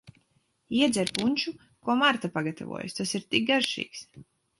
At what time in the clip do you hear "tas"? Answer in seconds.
3.01-3.13